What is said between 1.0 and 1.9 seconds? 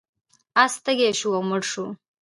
شو او مړ شو.